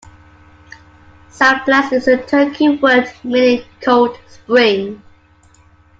Sablax 1.31 1.93
is 1.93 2.07
a 2.07 2.17
Turkic 2.17 2.81
word 2.81 3.07
meaning 3.23 3.63
cold 3.81 4.17
spring. 4.27 5.03